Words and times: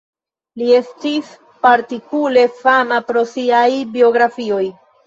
Li 0.61 0.69
estis 0.77 1.29
partikulare 1.67 2.49
fama 2.65 3.01
pro 3.13 3.25
siaj 3.37 3.65
biografioj. 3.97 4.69